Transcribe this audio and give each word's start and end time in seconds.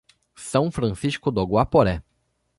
São 0.35 0.71
Francisco 0.71 1.29
do 1.29 1.45
Guaporé 1.45 2.01